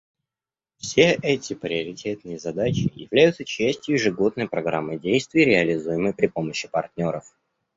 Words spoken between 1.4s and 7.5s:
приоритетные задачи являются частью ежегодной программы действий, реализуемой при помощи партнеров.